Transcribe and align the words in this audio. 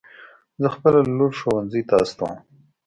زه 0.61 0.67
خپله 0.75 0.99
لور 1.17 1.31
ښوونځي 1.39 1.81
ته 1.89 1.95
استوم 2.03 2.33